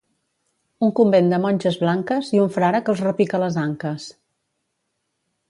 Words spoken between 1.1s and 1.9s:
de monges